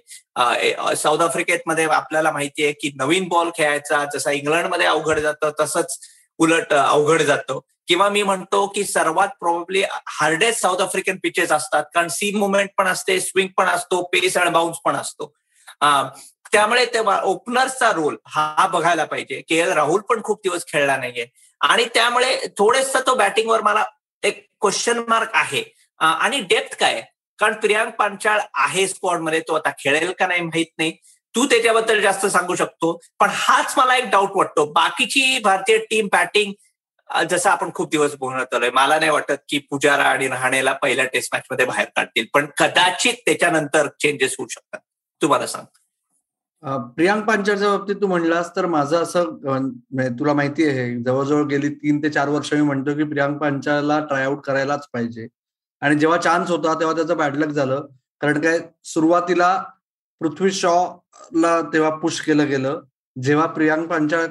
साऊथ 0.95 1.19
आफ्रिकेमध्ये 1.19 1.85
आपल्याला 1.85 2.31
माहिती 2.31 2.63
आहे 2.63 2.73
की 2.81 2.91
नवीन 2.95 3.27
बॉल 3.27 3.49
खेळायचा 3.57 4.03
जसा 4.13 4.31
इंग्लंडमध्ये 4.31 4.85
अवघड 4.87 5.19
जातं 5.19 5.51
तसंच 5.59 5.97
उलट 6.39 6.73
अवघड 6.73 7.21
जातं. 7.21 7.59
किंवा 7.87 8.09
मी 8.09 8.23
म्हणतो 8.23 8.65
की 8.75 8.83
सर्वात 8.83 9.27
probably 9.39 9.83
hardest 10.19 10.61
south 10.61 10.81
African 10.81 11.17
pitches 11.23 11.51
असतात 11.51 11.83
कारण 11.93 12.07
सीन 12.11 12.37
मुवमेंट 12.37 12.69
पण 12.77 12.87
असते 12.87 13.19
स्विंग 13.19 13.47
पण 13.57 13.67
असतो 13.67 14.01
पेस 14.13 14.37
अँड 14.37 14.49
बाउन्स 14.49 14.77
पण 14.85 14.95
असतो. 14.95 15.33
त्यामुळे 15.83 16.85
तेव्हा 16.85 17.19
ओपनर्सचा 17.23 17.91
रोल 17.91 18.15
हा 18.27 18.67
बघायला 18.73 19.05
पाहिजे. 19.05 19.41
के 19.41 19.55
एल 19.55 19.71
राहुल 19.73 20.01
पण 20.09 20.21
खूप 20.23 20.39
दिवस 20.43 20.65
खेळला 20.67 20.97
नाहीये. 20.97 21.25
आणि 21.61 21.85
त्यामुळे 21.93 22.35
थोडेस 22.57 22.95
तो 23.07 23.15
बॅटिंगवर 23.15 23.61
मला 23.61 23.83
एक 24.23 24.45
क्वेश्चन 24.61 25.01
मार्क 25.07 25.29
आहे. 25.33 25.63
आणि 25.99 26.39
डेप्थ 26.39 26.75
काय? 26.79 27.01
कारण 27.39 27.53
प्रियांक 27.59 27.93
पांचाळ 27.95 28.39
आहे 28.53 28.87
स्क्वॉडमध्ये 28.87 29.39
तो 29.39 29.53
आता 29.55 29.69
खेळेल 29.79 30.11
का 30.19 30.27
नाही 30.27 30.41
माहीत 30.41 30.65
नाही. 30.77 30.91
तू 31.35 31.45
त्याच्याबद्दल 31.45 32.01
जास्त 32.01 32.25
सांगू 32.25 32.55
शकतो. 32.55 32.91
पण 33.19 33.29
हाच 33.33 33.73
मला 33.77 33.95
एक 33.97 34.09
डाऊट 34.11 34.31
वाटतो. 34.35 34.65
बाकीची 34.73 35.39
भारतीय 35.43 35.77
टीम 35.89 36.07
बॅटिंग 36.11 36.53
जसं 37.29 37.49
आपण 37.49 37.69
खूप 37.75 37.89
दिवस 37.89 38.13
बोलत 38.15 38.53
आलोय 38.53 38.69
मला 38.73 38.99
नाही 38.99 39.11
वाटत 39.11 39.41
की 39.49 39.57
पुजारा 39.69 40.03
आणि 40.03 40.27
रहाणेला 40.27 40.73
पहिल्या 40.73 41.05
टेस्ट 41.05 41.35
मॅच 41.35 41.43
मध्ये 41.51 41.65
बाहेर 41.65 41.87
काढतील. 41.95 42.25
पण 42.33 42.45
कदाचित 42.59 43.13
त्याच्यानंतर 43.25 43.87
चेंजेस 43.99 44.35
होऊ 44.39 44.47
शकतात. 44.47 44.79
तुम्हाला 45.21 45.47
सांग 45.47 45.65
प्रियांक 46.95 47.23
पांचाळच्या 47.27 47.69
बाबतीत 47.69 47.95
तू 48.01 48.07
म्हणलास 48.07 48.55
तर 48.55 48.65
माझं 48.65 48.97
असं 49.03 49.29
म्हणजे 49.43 50.09
तुला 50.19 50.33
माहिती 50.33 50.65
आहे 50.67 50.95
जवळजवळ 51.03 51.43
गेली 51.49 51.69
तीन 51.75 52.01
ते 52.03 52.09
चार 52.09 52.29
वर्ष 52.29 52.53
मी 52.53 52.61
म्हणतो 52.61 52.95
की 52.97 53.03
प्रियांक 53.03 53.37
पांचाळला 53.41 53.99
ट्रायआउट 53.99 54.41
करायलाच 54.45 54.87
पाहिजे. 54.93 55.27
आणि 55.81 55.95
जेव्हा 55.99 56.17
चान्स 56.21 56.49
होता 56.51 56.73
तेव्हा 56.79 56.95
त्याचं 56.95 57.17
बॅडलक 57.17 57.49
झालं. 57.49 57.87
कारण 58.21 58.41
काय 58.41 58.59
सुरुवातीला 58.85 59.57
पृथ्वी 60.21 60.51
शॉ 60.51 60.75
ला 61.35 61.59
तेव्हा 61.73 61.89
पुश 61.99 62.19
केलं 62.21 62.47
गेलं. 62.49 62.79
जेव्हा 63.15 63.45
प्रियांक 63.47 63.87
पांचाळ 63.89 64.25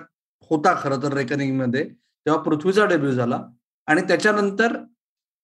होता 0.51 0.75
खरं 0.83 1.03
तर 1.03 1.13
रेकनिंगमध्ये 1.17 1.85
तेव्हा 1.85 2.43
पृथ्वीचा 2.43 2.85
डेब्यू 2.87 3.11
झाला. 3.13 3.43
आणि 3.89 4.03
त्याच्यानंतर 4.09 4.77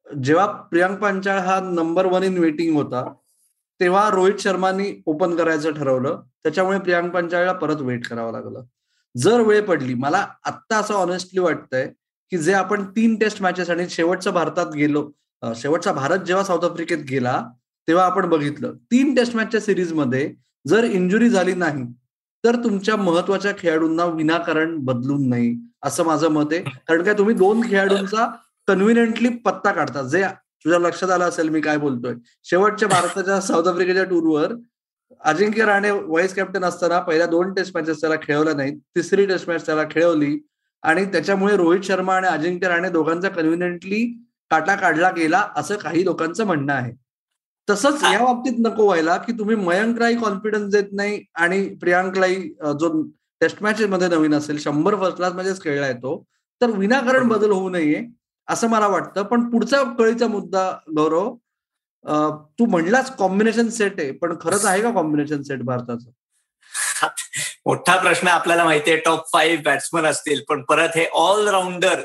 जेव्हा 0.06 0.46
प्रियांक 0.70 0.98
पांचाळ 1.00 1.38
हा 1.40 1.60
नंबर 1.62 2.06
वन 2.06 2.22
इन 2.22 2.38
वेटिंग 2.38 2.76
होता 2.76 3.04
तेव्हा 3.80 4.08
रोहित 4.10 4.40
शर्मानी 4.40 4.92
ओपन 5.06 5.34
करायचं 5.36 5.72
ठरवलं. 5.74 6.20
त्याच्यामुळे 6.42 6.78
प्रियांक 6.78 7.12
पंचाळला 7.14 7.52
परत 7.52 7.80
वेट 7.80 8.06
करावं 8.06 8.32
लागलं. 8.32 8.62
जर 9.14 9.40
वेळ 9.40 9.60
पडली 9.64 9.94
मला 9.94 10.26
आत्ता 10.44 10.76
असं 10.78 10.94
ऑनेस्टली 10.94 11.40
वाटतंय 11.40 11.86
की 12.32 12.38
जे 12.38 12.52
आपण 12.54 12.84
तीन 12.96 13.14
टेस्ट 13.16 13.42
मॅचेस 13.42 13.70
आणि 13.70 13.88
शेवटच्या 13.90 14.32
भारतात 14.32 14.74
गेलो 14.76 15.10
शेवटचा 15.42 15.92
भारत 15.92 16.18
जेव्हा 16.18 16.44
साऊथ 16.44 16.64
आफ्रिकेत 16.64 16.98
गेला 17.08 17.40
तेव्हा 17.88 18.04
आपण 18.06 18.28
बघितलं. 18.28 18.72
तीन 18.92 19.14
टेस्ट 19.14 19.36
मॅचच्या 19.36 19.60
सिरीजमध्ये 19.60 20.32
जर 20.64 20.84
इंजुरी 20.84 21.28
झाली 21.30 21.54
नाही 21.54 21.84
तर 22.44 22.56
तुमच्या 22.64 22.96
महत्त्वाच्या 22.96 23.52
खेळाडूंना 23.58 24.04
विनाकारण 24.04 24.76
बदलून 24.84 25.28
नाही 25.28 25.54
असं 25.84 26.04
माझं 26.04 26.28
मत 26.30 26.52
आहे. 26.52 26.62
कारण 26.88 27.02
काय 27.02 27.14
तुम्ही 27.14 27.34
दोन 27.34 27.60
खेळाडूंचा 27.68 28.26
कन्व्हिनियंटली 28.68 29.28
पत्ता 29.44 29.72
काढता. 29.72 30.02
जे 30.02 30.24
तुझ्या 30.66 30.78
लक्षात 30.80 31.10
आलं 31.10 31.24
असेल 31.24 31.48
मी 31.48 31.60
काय 31.60 31.76
बोलतोय. 31.78 32.14
शेवटच्या 32.46 32.88
भारताच्या 32.88 33.40
साऊथ 33.48 33.66
आफ्रिकेच्या 33.68 34.04
टूरवर 34.04 34.52
अजिंक्य 35.24 35.64
राणे 35.64 35.90
व्हाईस 35.90 36.34
कॅप्टन 36.34 36.64
असताना 36.64 36.98
पहिल्या 37.00 37.26
दोन 37.26 37.52
टेस्ट 37.54 37.76
मॅचेस 37.76 38.00
त्याला 38.00 38.14
खेळवल्या 38.22 38.54
नाहीत 38.54 38.78
तिसरी 38.96 39.26
टेस्ट 39.26 39.48
मॅच 39.48 39.66
त्याला 39.66 39.84
खेळवली 39.90 40.36
आणि 40.82 41.04
त्याच्यामुळे 41.04 41.56
रोहित 41.56 41.82
शर्मा 41.82 42.14
आणि 42.16 42.26
अजिंक्य 42.28 42.68
राणे 42.68 42.88
दोघांचा 42.90 43.28
कन्व्हिनियंटली 43.28 44.04
काटा 44.50 44.74
काढला 44.74 45.10
गेला 45.10 45.46
असं 45.56 45.76
काही 45.76 46.04
लोकांचं 46.04 46.44
म्हणणं 46.46 46.72
आहे. 46.72 46.92
तसंच 47.68 48.02
या 48.04 48.18
बाबतीत 48.18 48.58
नको 48.58 48.84
व्हायला 48.84 49.16
की 49.16 49.32
तुम्ही 49.38 49.56
मयंकलाही 49.56 50.16
कॉन्फिडन्स 50.16 50.70
देत 50.72 50.92
नाही 50.92 51.22
आणि 51.36 51.62
प्रियांकलाही 51.80 52.36
जो 52.80 52.90
टेस्ट 53.40 53.62
मॅचेस 53.62 53.88
मध्ये 53.88 54.08
नवीन 54.08 54.34
असेल 54.34 54.58
शंभर 54.58 54.94
फर्स्ट 54.96 55.16
क्लास 55.16 55.32
मॅचेस 55.32 55.62
खेळला 55.62 55.88
येतो 55.88 56.22
तर 56.60 56.70
विनाकारण 56.70 57.28
बदल 57.28 57.50
होऊ 57.50 57.68
नये. 57.70 58.02
असं 58.48 58.68
मला 58.68 58.86
वाटतं. 58.88 59.22
पण 59.22 59.48
पुढचा 59.50 59.82
कळीचा 59.98 60.26
मुद्दा 60.28 60.70
गौरव 60.96 61.34
तू 62.58 62.66
म्हणलाच 62.70 63.14
कॉम्बिनेशन 63.16 63.68
सेट 63.68 64.00
आहे 64.00 64.10
पण 64.18 64.34
खरंच 64.40 64.64
आहे 64.66 64.82
का 64.82 64.90
कॉम्बिनेशन 64.94 65.42
सेट 65.42 65.62
भारताचं? 65.64 66.10
मोठा 67.66 67.96
प्रश्न 67.96 68.28
आपल्याला 68.28 68.64
माहितीये 68.64 68.96
टॉप 69.04 69.24
फाईव्ह 69.32 69.62
बॅट्समन 69.64 70.06
असतील 70.06 70.42
पण 70.48 70.62
परत 70.64 70.96
हे 70.96 71.06
ऑलराऊंडर 71.12 72.00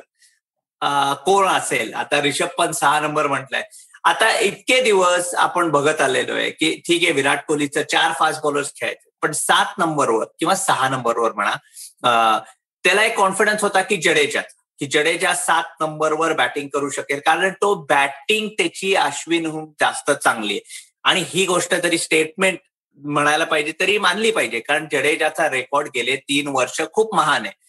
कोण 1.26 1.48
असेल? 1.48 1.94
आता 1.94 2.22
रिषभ 2.22 2.48
पंत 2.58 2.74
सहा 2.74 3.00
नंबर 3.00 3.28
म्हटलाय. 3.28 3.64
आता 4.04 4.30
इतके 4.40 4.82
दिवस 4.84 5.34
आपण 5.36 5.70
बघत 5.72 6.02
आलेलो 6.02 6.36
आहे 6.36 6.50
की 6.52 6.74
ठीक 6.88 7.04
आहे 7.04 7.12
विराट 7.14 7.46
कोहलीचं 7.48 7.82
चार 7.92 8.12
फास्ट 8.20 8.42
बॉलर्स 8.44 8.72
खेळायचे 8.76 9.10
पण 9.22 9.32
सात 9.32 9.78
नंबरवर 9.78 10.26
किंवा 10.40 10.56
सहा 10.56 10.88
नंबरवर 10.90 11.34
म्हणा 11.34 12.40
त्याला 12.84 13.04
एक 13.04 13.16
कॉन्फिडन्स 13.18 13.62
होता 13.64 13.82
की 13.82 13.98
जडेजाचा 13.98 14.61
की 14.82 14.86
जडेजा 14.92 15.34
सात 15.36 15.64
नंबरवर 15.82 16.34
बॅटिंग 16.34 16.68
करू 16.74 16.90
शकेल. 16.90 17.20
कारण 17.26 17.52
तो 17.62 17.74
बॅटिंग 17.90 18.48
त्याची 18.58 18.94
अश्विनहून 18.96 19.66
जास्त 19.80 20.12
चांगली 20.12 20.54
आहे. 20.54 20.62
आणि 21.04 21.24
ही 21.28 21.46
गोष्ट 21.46 21.74
तरी 21.84 21.98
स्टेटमेंट 21.98 22.58
म्हणायला 22.98 23.46
पाहिजे 23.46 23.72
तरी 23.80 23.98
मानली 23.98 24.32
पाहिजे. 24.32 24.60
कारण 24.60 24.88
जडेजाचा 24.92 25.50
रेकॉर्ड 25.50 25.88
गेले 25.96 26.16
तीन 26.16 26.48
वर्ष 26.56 26.82
खूप 26.94 27.16
महान 27.16 27.46
आहे. 27.46 27.60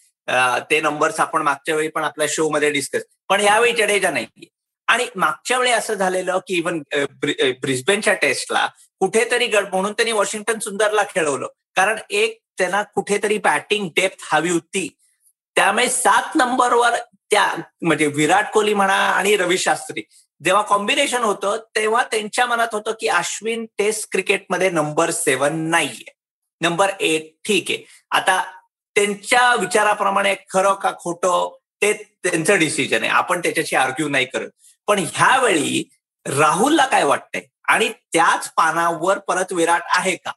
ते 0.71 0.81
नंबर्स 0.81 1.21
आपण 1.21 1.43
मागच्या 1.43 1.75
वेळी 1.77 1.89
पण 1.89 2.05
आपल्या 2.05 2.27
शो 2.31 2.49
मध्ये 2.51 2.71
डिस्कस 2.71 3.03
पण 3.29 3.41
यावेळी 3.41 3.73
जडेजा 3.73 4.11
नाही 4.11 4.47
आणि 4.89 5.07
मागच्या 5.17 5.59
वेळी 5.59 5.71
असं 5.73 5.95
झालेलं 5.95 6.39
की 6.39 6.57
इव्हन 6.57 6.81
ब्रिस्बेनच्या 7.63 8.15
टेस्टला 8.15 8.67
कुठेतरी 9.01 9.47
गड 9.47 9.69
म्हणून 9.73 9.93
त्यांनी 9.93 10.13
वॉशिंग्टन 10.13 10.59
सुंदरला 10.59 11.03
खेळवलं. 11.15 11.47
कारण 11.77 11.99
एक 12.11 12.39
त्यांना 12.59 12.83
कुठेतरी 12.95 13.39
बॅटिंग 13.39 13.89
डेप्थ 13.97 14.35
हवी 14.35 14.51
होती. 14.51 14.89
त्यामुळे 15.57 15.89
सात 15.89 16.37
नंबरवर 16.37 16.95
त्या 17.31 17.55
म्हणजे 17.83 18.07
विराट 18.07 18.47
कोहली 18.55 18.75
म्हणा 18.75 18.95
आणि 18.95 19.37
रवी 19.37 19.59
शास्त्री 19.59 20.03
जेव्हा 20.45 20.63
कॉम्बिनेशन 20.63 21.23
होतं 21.23 21.57
तेव्हा 21.77 22.03
त्यांच्या 22.03 22.47
मनात 22.47 22.69
होतं 22.73 22.93
की 23.01 23.09
अश्विन 23.09 23.67
टेस्ट 23.79 24.09
क्रिकेटमध्ये 24.13 24.71
नंबर 24.71 25.11
सेवन 25.11 25.57
नाहीये. 25.57 26.13
नंबर 26.61 26.91
एट 27.01 27.49
ठीक. 27.49 27.65
आहे 27.69 27.85
आता 28.11 28.43
त्यांच्या 28.95 29.55
विचाराप्रमाणे 29.55 30.35
खरं 30.35 30.75
का 30.75 30.93
खोटं 31.01 31.57
ते 31.83 31.93
त्यांचं 31.93 32.59
डिसिजन 32.59 33.03
आहे. 33.03 33.09
आपण 33.09 33.41
त्याच्याशी 33.41 33.77
आर्ग्यू 33.77 34.09
नाही 34.09 34.27
करत. 34.27 34.51
पण 34.87 34.99
ह्यावेळी 34.99 35.91
राहुलला 36.27 36.87
काय 36.87 37.05
वाटतंय? 37.05 37.43
आणि 37.69 37.89
त्याच 37.89 38.53
पानावर 38.57 39.19
परत 39.19 39.53
विराट 39.53 39.83
आहे 39.85 40.17
का? 40.17 40.33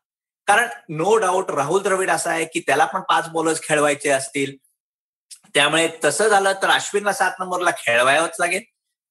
कारण 0.48 0.67
नो 0.89 1.17
डाऊट 1.17 1.51
राहुल 1.51 1.81
द्रविड 1.81 2.10
असा 2.10 2.29
आहे 2.29 2.45
की 2.45 2.60
त्याला 2.60 2.86
पण 2.86 3.01
पाच 3.01 3.29
बॉलर्स 3.29 3.62
खेळवायचे 3.62 4.10
असतील. 4.10 4.64
त्यामुळे 5.53 5.87
तसं 6.05 6.27
झालं 6.27 6.53
तर 6.61 6.69
अश्विनला 6.69 7.13
सात 7.13 7.39
नंबरला 7.39 7.71
खेळवायच 7.77 8.35
लागेल. 8.39 8.61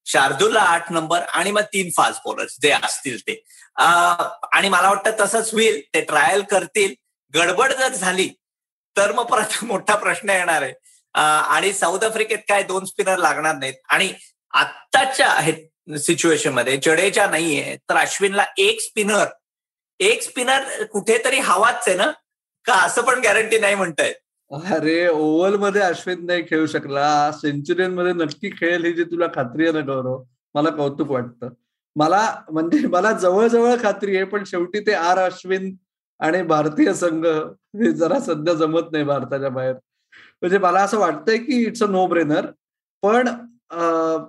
शार्दूलला 0.06 0.60
आठ 0.60 0.90
नंबर 0.92 1.20
आणि 1.34 1.50
मग 1.52 1.62
तीन 1.72 1.90
फास्ट 1.96 2.20
बॉलर्स 2.24 2.56
जे 2.62 2.70
असतील 2.82 3.20
ते. 3.20 3.42
आणि 3.76 4.68
मला 4.68 4.88
वाटतं 4.88 5.10
तसंच 5.20 5.52
होईल. 5.52 5.80
ते 5.94 6.00
ट्रायल 6.00 6.42
करतील. 6.50 6.94
गडबड 7.34 7.72
जर 7.72 7.88
झाली 7.88 8.28
तर 8.96 9.12
मग 9.12 9.24
परत 9.26 9.48
मोठा 9.64 9.94
प्रश्न 9.96 10.30
येणार 10.30 10.62
आहे. 10.62 10.72
आणि 11.14 11.72
साऊथ 11.72 12.04
आफ्रिकेत 12.04 12.38
काय 12.48 12.62
दोन 12.62 12.84
स्पिनर 12.84 13.16
लागणार 13.18 13.54
नाहीत. 13.56 13.74
आणि 13.88 14.12
आत्ताच्या 14.54 15.96
सिच्युएशनमध्ये 15.98 16.76
जडेजा 16.84 17.26
नाहीये 17.26 17.76
तर 17.90 17.96
अश्विनला 17.96 18.44
एक 18.58 18.80
स्पिनर 18.80 19.24
एक 20.00 20.22
स्पिनर 20.22 20.84
कुठेतरी 20.84 21.38
हवाच 21.38 21.88
आहे 21.88 21.96
ना? 21.96 22.10
का 22.66 22.74
असं 22.74 23.02
पण 23.02 23.20
गॅरंटी 23.20 23.58
नाही 23.58 23.74
म्हणताय 23.74 24.12
अरे 24.54 25.06
ओव्हलमध्ये 25.08 25.80
अश्विन 25.82 26.24
नाही 26.26 26.42
खेळू 26.48 26.66
शकला. 26.66 27.30
सेंचुरियनमध्ये 27.32 28.12
नक्की 28.12 28.50
खेळेल 28.58 28.84
ही 28.84 28.92
जी 28.92 29.04
तुला 29.10 29.26
खात्री 29.34 29.64
आहे 29.66 29.72
ना 29.72 29.80
गौरव 29.92 30.22
मला 30.54 30.70
कौतुक 30.70 31.10
वाटतं. 31.10 31.48
मला 31.96 32.20
म्हणजे 32.50 32.86
मला 32.88 33.12
जवळजवळ 33.12 33.74
खात्री 33.82 34.16
आहे 34.16 34.24
पण 34.26 34.44
शेवटी 34.46 34.80
ते 34.86 34.92
आर 34.94 35.18
अश्विन 35.18 35.74
आणि 36.20 36.42
भारतीय 36.42 36.92
संघ 36.94 37.24
हे 37.26 37.90
जरा 37.92 38.18
सध्या 38.20 38.54
जमत 38.54 38.92
नाही 38.92 39.04
भारताच्या 39.04 39.48
बाहेर. 39.48 39.74
म्हणजे 40.42 40.58
मला 40.58 40.80
असं 40.82 40.98
वाटतंय 40.98 41.36
की 41.38 41.62
इट्स 41.66 41.82
अ 41.82 41.86
नो 41.86 42.06
ब्रेनर 42.06 42.46
पण 43.02 43.28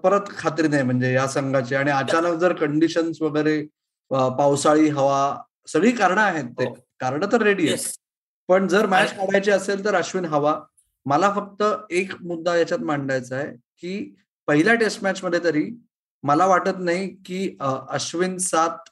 परत 0.04 0.30
खात्री 0.38 0.68
नाही 0.68 0.84
म्हणजे 0.84 1.12
या 1.14 1.28
संघाची. 1.28 1.76
आणि 1.76 1.92
अचानक 1.92 2.38
जर 2.40 2.54
कंडिशन्स 2.60 3.22
वगैरे 3.22 3.62
पावसाळी 4.12 4.90
हवा 4.90 5.36
सगळी 5.68 5.92
कारणं 5.92 6.22
आहेत 6.22 6.50
ते. 6.60 6.66
हो. 6.66 6.74
कारण 7.00 7.26
तर 7.32 7.42
रेडी 7.42 7.68
आहे 7.68 7.78
पण 8.50 8.68
जर 8.68 8.86
मॅच 8.86 9.16
काढायची 9.18 9.52
असेल 9.52 9.84
तर 9.86 9.96
अश्विन 9.96 10.26
हवा. 10.26 10.60
मला 11.06 11.32
फक्त 11.36 11.64
एक 11.92 12.14
मुद्दा 12.22 12.56
याच्यात 12.56 12.80
मांडायचा 12.80 13.36
आहे 13.36 13.52
की 13.82 14.16
पहिल्या 14.48 14.74
टेस्ट 14.76 15.04
मॅच 15.04 15.24
मध्ये 15.24 15.40
तरी 15.44 15.70
मला 16.24 16.46
वाटत 16.46 16.80
नाही 16.80 17.08
की 17.26 17.58
अश्विन 17.62 18.38
सात 18.38 18.90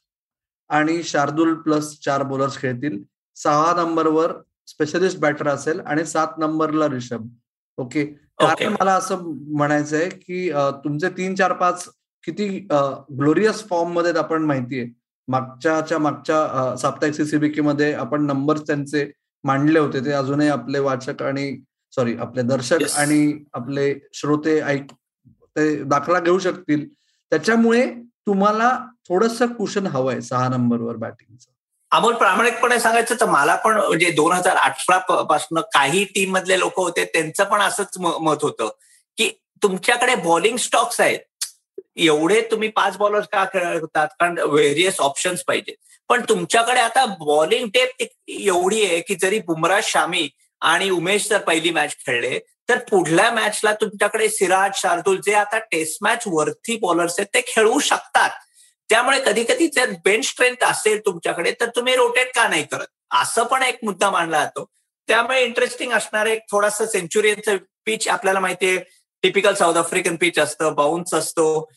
आणि 0.70 1.02
शार्दुल 1.04 1.54
प्लस 1.62 1.94
चार 2.06 2.24
बॉलर्स 2.24 2.58
खेळतील. 2.58 3.02
सहा 3.38 3.74
नंबरवर 3.78 4.32
स्पेशलिस्ट 4.68 5.20
बॅटर 5.20 5.48
असेल 5.48 5.80
आणि 5.80 6.06
सात 6.06 6.38
नंबरला 6.38 6.88
रिषभ 6.90 7.28
ओके? 7.78 8.06
कारण 8.40 8.76
मला 8.80 8.94
असं 8.96 9.22
म्हणायचं 9.56 9.96
आहे 9.98 10.10
की 10.10 10.50
तुमचे 10.84 11.10
तीन 11.18 11.36
चार 11.36 11.54
पाच 11.54 11.88
किती 12.24 12.48
ग्लोरियस 12.70 13.64
फॉर्ममध्ये 13.70 14.12
आपण 14.18 14.44
माहितीये. 14.46 14.88
मागच्या 15.28 15.98
मागच्या 16.00 16.76
साप्ताहिक 16.78 17.16
सीसीबीके 17.16 17.62
मध्ये 17.62 17.92
आपण 17.94 18.26
नंबर्स 18.26 18.62
त्यांचे 18.68 19.06
मांडले 19.44 19.80
होते 19.80 20.06
ते 20.06 20.12
अजूनही 20.12 20.50
आपले 20.50 20.80
वाचक 20.80 21.22
आणि 21.24 21.58
सॉरी 21.94 22.16
आपले 22.18 22.42
दर्शक 22.42 22.84
आणि 22.98 23.44
आपले 23.54 23.94
श्रोते 24.14 24.60
ऐक 24.62 24.92
ते 25.56 25.84
दाखला 25.84 26.20
घेऊ 26.20 26.40
शकतील. 26.40 26.88
त्याच्यामुळे 27.32 27.86
तुम्हाला 28.28 28.78
थोडस 29.08 29.42
कुशन 29.58 29.88
हवंय 29.88 30.22
सहा 30.22 30.48
नंबरवर 30.50 30.96
बॅटिंगचं 30.96 31.52
अमोल 31.92 32.14
प्रामाणिकपणे 32.14 32.80
सांगायचं 32.80 33.16
तर 33.22 33.26
मला 33.26 33.56
पण 33.56 33.78
म्हणजे 33.78 34.12
दोन 34.12 34.32
हजार 34.32 34.56
अठरा 34.56 34.98
पासून 35.24 35.60
काही 35.74 36.04
टीम 36.06 36.32
मधले 36.32 36.60
लोक 36.60 36.80
होते 36.80 37.04
त्यांचं 37.06 37.44
पण 37.44 37.62
असंच 37.62 37.98
मत 37.98 38.38
होतं 38.42 38.70
की 39.18 39.30
तुमच्याकडे 39.64 40.16
बॉलिंग 40.16 40.58
स्टॉक्स 40.58 41.00
आहेत. 41.02 41.20
एवढे 41.98 42.42
तुम्ही 42.42 42.70
पाच 42.70 42.98
बॉलर 42.98 43.20
का 43.32 43.44
खेळतात? 43.46 44.08
कारण 44.20 44.38
व्हेरियस 44.38 45.00
ऑप्शन्स 45.00 45.44
पाहिजे 45.44 45.76
पण 46.10 46.22
तुमच्याकडे 46.30 46.80
आता 46.80 47.06
बॉलिंग 47.20 47.68
टेप 47.68 48.04
एवढी 48.28 48.86
आहे 48.86 49.02
की 49.02 49.16
जरी 49.16 49.40
बुमरा 49.40 49.80
शामी 49.84 50.30
आणि 50.62 50.90
उमेश 50.90 51.30
जर 51.30 51.38
पहिली 51.38 51.72
मॅच 51.72 51.96
खेळले 52.06 52.40
तर 52.70 52.78
पुढल्या 52.78 53.32
मॅचला 53.32 53.74
तुमच्याकडे 53.74 54.30
सिराज 54.30 54.72
शार्दुल 54.76 55.20
जे 55.26 55.34
आता 55.34 55.60
टेस्ट 55.60 55.98
मॅच 56.02 56.24
वरती 56.28 56.78
बॉलर्स 56.78 57.16
आहेत 57.20 57.28
ते 57.34 57.42
खेळू 57.48 57.80
शकतात. 57.80 58.30
त्यामुळे 58.90 59.20
कधी 59.26 59.44
कधी 59.44 59.68
जर 59.68 59.92
बेंच 60.06 60.26
स्ट्रेंथ 60.26 60.64
असेल 60.64 61.00
तुमच्याकडे 61.06 61.52
तर 61.62 61.70
तुम्ही 61.76 61.96
रोटेट 61.96 62.32
का 62.36 62.48
नाही 62.48 62.64
करत? 62.64 62.88
असं 63.12 63.44
पण 63.44 63.64
एक 63.64 63.78
मुद्दा 63.84 64.10
मांडला 64.10 64.44
जातो. 64.44 64.66
त्यामुळे 65.08 65.44
इंटरेस्टिंग 65.44 65.94
असणार 65.94 66.26
एक 66.26 66.42
थोडासा 66.52 66.86
सेंचुरियनचं 66.86 67.58
पिच 67.86 68.08
आपल्याला 68.08 68.40
माहितीये 68.40 68.78
टिपिकल 69.24 69.54
साऊथ 69.54 69.76
आफ्रिकन 69.76 70.16
पिच 70.16 70.40
असतं 70.40 70.74
बाउन्स 70.74 71.14
असतो. 71.14 71.72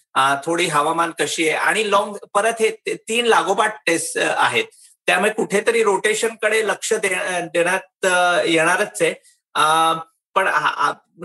थोडी 0.45 0.67
हवामान 0.69 1.11
कशी 1.21 1.49
आहे? 1.49 1.57
आणि 1.59 1.91
लॉंग 1.91 2.15
परत 2.35 2.61
हे 2.61 2.71
तीन 3.09 3.27
लागोपाठ 3.27 3.77
टेस्ट 3.87 4.19
आहेत. 4.19 4.65
त्यामुळे 5.07 5.33
कुठेतरी 5.33 5.83
रोटेशनकडे 5.85 6.67
लक्ष 6.69 6.93
देण्यात 6.95 8.07
येणारच 8.47 9.03
आहे. 9.03 9.13
पण 10.35 10.49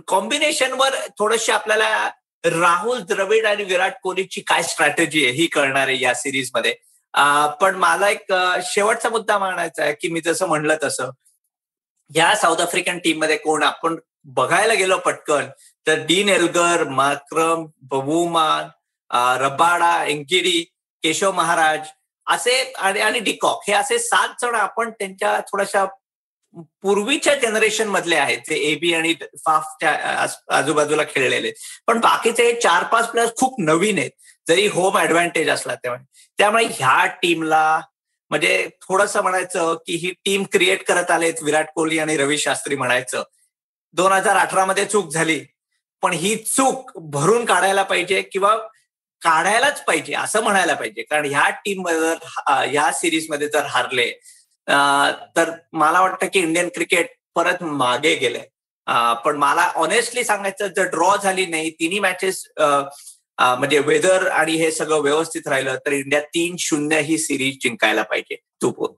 कॉम्बिनेशनवर 0.07 0.95
थोडीशी 1.19 1.51
आपल्याला 1.51 2.09
राहुल 2.43 2.99
द्रविड 2.99 3.45
आणि 3.45 3.63
विराट 3.63 3.93
कोहलीची 4.03 4.41
काय 4.41 4.63
स्ट्रॅटेजी 4.63 5.23
आहे 5.25 5.33
ही 5.35 5.45
कळणार 5.47 5.87
आहे 5.87 5.99
या 6.01 6.13
सिरीजमध्ये 6.15 6.73
पण 7.61 7.75
मला 7.75 8.09
एक 8.09 8.33
शेवटचा 8.65 9.09
मुद्दा 9.09 9.37
मांडायचा 9.39 9.83
आहे 9.83 9.93
की 10.01 10.07
मी 10.09 10.21
जसं 10.21 10.47
म्हणलं 10.47 10.75
तसं 10.83 11.09
या 12.09 12.33
साऊथ 12.35 12.61
आफ्रिकन 12.61 12.97
टीममध्ये 12.97 13.37
कोण? 13.37 13.63
आपण 13.63 13.95
बघायला 14.23 14.73
गेलो 14.73 14.97
पटकन 14.97 15.45
तर 15.87 16.03
Dean 16.07 16.29
Elgar 16.29 16.83
Markram 16.89 17.65
Bavuma 17.81 18.67
Rabada 19.13 20.03
Ngidi 20.05 20.61
Keshav 21.03 21.31
Maharaj 21.31 21.87
असे 22.27 22.61
आणि 22.79 23.19
डिकॉक 23.19 23.63
हे 23.67 23.73
असे 23.73 23.97
सात 23.99 24.41
जण 24.41 24.55
आपण 24.55 24.89
त्यांच्या 24.89 25.39
थोड्याशा 25.47 25.85
पूर्वीच्या 26.81 27.33
जनरेशन 27.35 27.87
मधले 27.87 28.15
आहेत 28.15 28.37
ते 28.49 28.55
एबी 28.71 28.93
आणि 28.93 29.13
फाफच्या 29.45 29.91
आजूबाजूला 30.57 31.03
खेळलेले 31.09 31.51
पण 31.87 31.99
बाकीचे 31.99 32.51
चार 32.61 32.83
पाच 32.83 33.09
प्लेयर्स 33.11 33.33
खूप 33.39 33.59
नवीन 33.59 33.99
आहेत. 33.99 34.11
जरी 34.47 34.65
होम 34.67 34.97
ऍडव्हान्टेज 34.97 35.49
असला 35.49 35.75
त्यामुळे 35.75 36.03
त्यामुळे 36.39 36.65
ह्या 36.65 37.05
टीमला 37.21 37.81
म्हणजे 38.31 38.67
थोडंसं 38.81 39.21
म्हणायचं 39.21 39.73
की 39.87 39.95
ही 39.95 40.11
टीम 40.25 40.43
क्रिएट 40.51 40.83
करत 40.87 41.11
आलेत 41.11 41.41
विराट 41.43 41.69
कोहली 41.75 41.99
आणि 41.99 42.17
रवी 42.17 42.37
शास्त्री 42.37 42.75
म्हणायचं. 42.75 43.23
दोन 43.93 44.11
हजार 44.11 44.37
अठरा 44.37 44.65
मध्ये 44.65 44.85
चूक 44.85 45.11
झाली. 45.13 45.39
पण 46.03 46.13
ही 46.13 46.35
चूक 46.35 46.91
भरून 47.11 47.45
काढायला 47.45 47.83
पाहिजे 47.83 48.21
किंवा 48.21 48.55
काढायलाच 49.21 49.83
पाहिजे 49.85 50.13
असं 50.15 50.43
म्हणायला 50.43 50.73
पाहिजे. 50.73 51.01
कारण 51.01 51.25
ह्या 51.25 51.49
टीम 51.65 51.87
जर 51.89 52.15
ह्या 52.49 52.91
सिरीजमध्ये 52.93 53.47
जर 53.47 53.65
हारले 53.69 54.09
तर 55.35 55.51
मला 55.73 56.01
वाटतं 56.01 56.27
की 56.33 56.39
इंडियन 56.39 56.67
क्रिकेट 56.75 57.09
परत 57.35 57.63
मागे 57.63 58.15
गेले 58.15 58.39
पण 59.25 59.37
मला 59.37 59.67
ऑनेस्टली 59.75 60.23
सांगायचं 60.23 60.67
जर 60.75 60.87
ड्रॉ 60.91 61.15
झाली 61.23 61.45
नाही 61.45 61.69
तिन्ही 61.79 61.99
मॅचेस 61.99 62.43
म्हणजे 62.57 63.79
वेदर 63.79 64.27
आणि 64.29 64.55
हे 64.55 64.71
सगळं 64.71 65.01
व्यवस्थित 65.01 65.47
राहिलं 65.47 65.77
तर 65.85 65.91
इंडिया 65.91 66.19
तीन 66.33 66.55
शून्य 66.59 66.99
ही 67.01 67.17
सिरीज 67.17 67.57
जिंकायला 67.63 68.03
पाहिजे. 68.03 68.35
तू 68.61 68.69
बोल. 68.71 68.91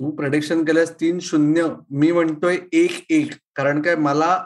तू 0.00 0.10
प्रडिक्शन 0.16 0.64
केल्यास 0.64 0.90
तीन 1.00 1.18
शून्य. 1.22 1.66
मी 1.90 2.10
म्हणतोय 2.12 2.58
एक 2.72 3.04
एक. 3.10 3.32
कारण 3.56 3.80
काय 3.82 3.94
मला 3.96 4.36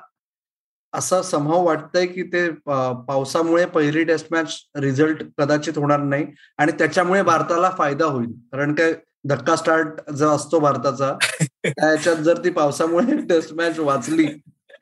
असं 0.93 1.23
संभव 1.23 1.65
वाटतंय 1.65 2.07
की 2.07 2.23
ते 2.23 2.49
पावसामुळे 2.67 3.65
पहिली 3.75 4.05
टेस्ट 4.05 4.27
मॅच 4.31 4.57
रिझल्ट 4.77 5.23
कदाचित 5.39 5.79
होणार 5.79 6.01
नाही 6.01 6.27
आणि 6.59 6.73
त्याच्यामुळे 6.79 7.23
भारताला 7.23 7.71
फायदा 7.79 8.05
होईल. 8.07 8.33
कारण 8.53 8.75
काय 8.75 8.93
धक्का 9.29 9.57
स्टार्ट 9.57 10.11
जो 10.11 10.29
असतो 10.31 10.59
भारताचा 10.61 11.13
त्याच्यात 11.67 12.17
जर 12.17 12.39
ती 12.45 12.51
पावसामुळे 12.51 13.17
टेस्ट 13.29 13.53
मॅच 13.55 13.79
वाचली 13.79 14.27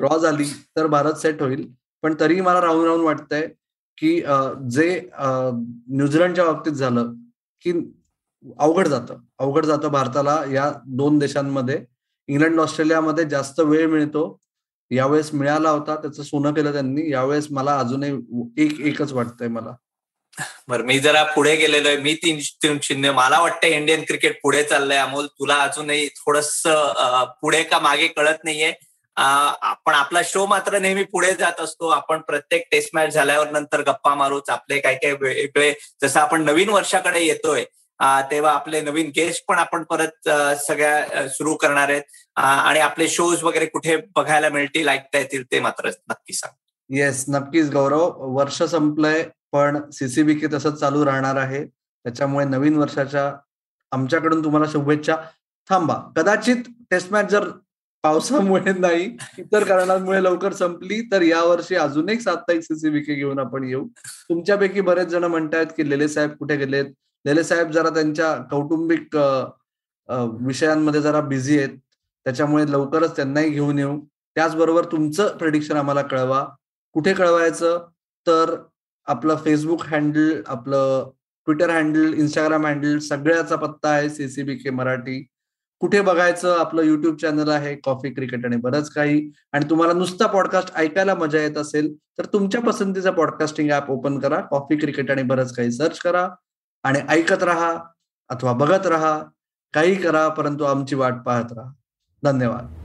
ड्रॉ 0.01 0.19
झाली 0.19 0.45
तर 0.77 0.87
भारत 0.87 1.15
सेट 1.23 1.43
होईल. 1.43 1.67
पण 2.03 2.15
तरी 2.21 2.41
मला 2.41 2.61
राहून 2.61 2.85
राहून 2.85 3.01
वाटतंय 3.01 3.47
की 3.99 4.17
जे 4.71 4.89
न्यूझीलंडच्या 5.23 6.45
बाबतीत 6.45 6.73
झालं 6.73 7.13
की 7.65 7.73
अवघड 8.59 8.89
जातं. 8.89 9.17
अवघड 9.39 9.65
जातं 9.67 9.89
भारताला 9.93 10.43
या 10.53 10.73
दोन 10.87 11.19
देशांमध्ये. 11.19 11.85
इंग्लंड 12.29 12.61
ऑस्ट्रेलियामध्ये 12.61 13.25
जास्त 13.29 13.61
वेळ 13.61 13.87
मिळतो. 13.91 14.39
यावेळेस 14.91 15.33
मिळाला 15.35 15.71
होता 15.71 15.95
त्याचं 15.97 16.23
सोनं 16.23 16.55
केलं 16.55 16.73
त्यांनी 16.73 17.11
यावेळेस 17.11 17.47
मला 17.51 17.77
अजूनही 17.79 18.13
एक 18.65 18.81
एकच 18.87 19.13
वाटतंय 19.13 19.49
मला. 19.49 19.75
बरं 20.69 20.85
मी 20.87 20.99
जरा 21.01 21.23
पुढे 21.35 21.55
गेलेलो 21.57 21.89
आहे 21.89 21.97
मी 21.99 22.15
तीन 22.23 22.39
तीन 22.63 22.79
शून्य 22.83 23.11
मला 23.13 23.41
वाटतं 23.41 23.67
इंडियन 23.69 24.03
क्रिकेट 24.09 24.39
पुढे 24.43 24.63
चाललंय 24.65 24.99
अमोल 24.99 25.27
तुला 25.29 25.57
अजूनही 25.63 26.07
थोडस 26.17 26.61
पुढे 27.43 27.63
का 27.63 27.79
मागे 27.81 28.07
कळत 28.09 28.45
नाहीये. 28.45 28.73
आपण 29.17 29.95
आपला 29.95 30.21
शो 30.25 30.45
मात्र 30.47 30.79
नेहमी 30.79 31.03
पुढे 31.13 31.33
जात 31.39 31.61
असतो 31.61 31.89
आपण 31.91 32.21
प्रत्येक 32.27 32.67
टेस्ट 32.73 32.91
मॅच 32.95 33.13
झाल्यावर 33.15 33.51
नंतर 33.51 33.81
गप्पा 33.87 34.15
मारूच 34.15 34.51
आपले 34.51 34.79
काही 34.81 34.97
काही 34.97 35.15
वेगळे 35.21 35.73
जसं 36.03 36.21
आपण 36.21 36.45
नवीन 36.45 36.69
वर्षाकडे 36.71 37.25
येतोय 37.25 37.65
तेव्हा 38.31 38.53
आपले 38.53 38.81
नवीन 38.81 39.11
गेस्ट 39.17 39.45
पण 39.49 39.59
आपण 39.59 39.83
परत 39.85 40.29
सगळ्या 40.67 41.27
सुरू 41.29 41.55
करणार 41.57 41.89
आहेत. 41.91 42.03
आणि 42.39 42.81
आपले 42.81 43.09
शोज 43.09 43.43
वगैरे 43.43 43.67
कुठे 43.67 43.97
बघायला 44.17 44.49
मिळतील 44.49 44.89
ऐकता 44.89 45.19
येतील 45.19 45.45
ते 45.53 45.61
मात्र 45.61 45.91
नक्की 46.11 46.33
सांग. 46.33 46.55
येस 46.91 47.25
नक्कीच 47.29 47.71
गौरव. 47.71 48.11
वर्ष 48.35 48.63
संपलंय 48.63 49.23
पण 49.53 49.79
सीसीबीके 49.91 50.47
तसंच 50.53 50.79
चालू 50.81 51.05
राहणार 51.05 51.37
आहे. 51.37 51.65
त्याच्यामुळे 51.65 52.45
नवीन 52.47 52.77
वर्षाच्या 52.77 53.33
आमच्याकडून 53.93 54.45
तुम्हाला 54.45 54.67
शुभेच्छा. 54.73 55.17
थांबा. 55.71 55.95
कदाचित 56.17 56.63
टेस्ट 56.91 57.13
मॅच 57.13 57.31
जर 57.31 57.49
पावसामुळे 58.05 58.73
नाही 58.73 59.05
इतर 59.39 59.65
कारणांमुळे 59.65 60.23
लवकर 60.25 60.53
संपली 60.53 61.01
तर 61.13 61.23
यावर्षी 61.23 61.75
अजून 61.77 62.09
एक 62.09 62.21
साप्ताहिक 62.21 62.63
सीसीबीके 62.63 63.15
घेऊन 63.15 63.39
आपण 63.39 63.65
येऊ. 63.65 63.87
तुमच्यापैकी 64.29 64.81
बरेच 64.81 65.09
जण 65.09 65.25
म्हणतायत 65.25 65.67
की 65.77 65.89
लेले 65.91 66.09
साहेब 66.09 66.31
कुठे 66.39 66.57
गेलेत? 66.57 66.87
लेले 67.25 67.45
साहेब 67.45 67.71
जरा 67.71 67.91
त्यांच्या 67.91 68.35
कौटुंबिक 68.51 69.17
विषयांमध्ये 70.47 71.01
जरा 71.03 71.21
बिझी 71.21 71.59
आहेत. 71.59 71.77
त्याच्यामुळे 72.29 72.65
लवकरच 72.69 73.17
त्यांनाही 73.17 73.51
घेऊन 73.51 73.79
येऊ. 73.79 74.01
त्याचबरोबर 74.35 74.85
तुमचं 74.85 75.37
प्रेडिक्शन 75.37 75.77
आम्हाला 75.77 76.03
कळवा. 76.03 76.47
कुठे 76.93 77.13
कळवायचं? 77.13 77.87
तर 78.27 78.63
आपलं 79.07 79.37
फेसबुक 79.45 79.85
हँडल 79.85 80.43
आपलं 80.47 81.11
ट्विटर 81.45 81.71
हँडल 81.71 82.13
इंस्टाग्राम 82.15 82.67
हँडल 82.67 82.99
सगळ्याचा 82.99 83.57
पत्ता 83.57 83.89
आहे 83.89 84.11
सीसीबी 84.11 84.57
के 84.57 84.71
मराठी. 84.71 85.27
कुठे 85.81 86.01
बघायचं? 86.01 86.59
आपलं 86.59 86.83
युट्यूब 86.83 87.17
चॅनल 87.17 87.49
आहे 87.49 87.75
कॉफी 87.75 88.15
क्रिकेट 88.15 88.45
आणि 88.45 88.57
बरंच 88.57 88.91
काही. 88.91 89.31
आणि 89.53 89.65
तुम्हाला 89.71 89.93
नुसता 89.93 90.27
पॉडकास्ट 90.27 90.73
ऐकायला 90.75 91.15
मजा 91.15 91.39
येत 91.39 91.57
असेल 91.57 91.95
तर 92.19 92.25
तुमच्या 92.25 92.61
पसंतीचा 92.61 93.11
पॉडकास्टिंग 93.11 93.71
ऍप 93.71 93.91
ओपन 93.91 94.19
करा. 94.19 94.41
कॉफी 94.41 94.77
क्रिकेट 94.77 95.11
आणि 95.11 95.23
बरंच 95.23 95.57
काही 95.57 95.73
सर्च 95.73 95.99
करा. 95.99 96.29
आणि 96.83 96.99
ऐकत 97.09 97.43
राहा 97.43 97.79
अथवा 98.29 98.53
बघत 98.53 98.87
राहा. 98.87 99.23
काही 99.73 99.95
करा 99.95 100.29
परंतु 100.29 100.65
आमची 100.65 100.95
वाट 100.95 101.15
पाहत 101.27 101.53
राहा. 101.53 101.73
धन्यवाद 102.24 102.77